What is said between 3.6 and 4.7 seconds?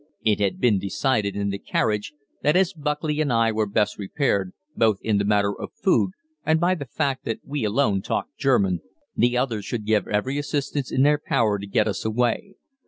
best prepared,